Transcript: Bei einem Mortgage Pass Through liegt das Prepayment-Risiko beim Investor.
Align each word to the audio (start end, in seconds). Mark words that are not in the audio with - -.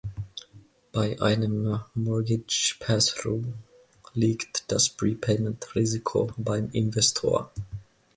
Bei 0.91 1.21
einem 1.21 1.79
Mortgage 1.93 2.75
Pass 2.79 3.13
Through 3.13 3.43
liegt 4.15 4.71
das 4.71 4.89
Prepayment-Risiko 4.89 6.31
beim 6.39 6.71
Investor. 6.71 7.51